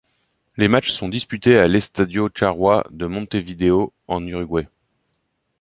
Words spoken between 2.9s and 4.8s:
Montevideo en Uruguay.